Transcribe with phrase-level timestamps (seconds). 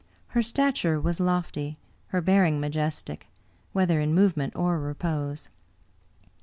[0.29, 3.27] Her stature was lofty, her bearing majestic,
[3.71, 5.47] whether in movement or repose.